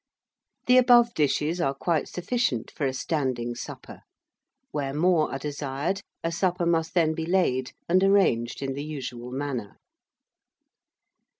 The 0.65 0.77
above 0.77 1.13
dishes 1.13 1.61
are 1.61 1.75
quite 1.75 2.07
sufficient 2.07 2.71
for 2.71 2.87
a 2.87 2.91
standing 2.91 3.53
supper; 3.53 4.01
where 4.71 4.95
more 4.95 5.31
are 5.31 5.37
desired, 5.37 6.01
a 6.23 6.31
supper 6.31 6.65
must 6.65 6.95
then 6.95 7.13
be 7.13 7.27
laid 7.27 7.73
and 7.87 8.03
arranged 8.03 8.63
in 8.63 8.73
the 8.73 8.83
usual 8.83 9.29
manner. 9.29 9.77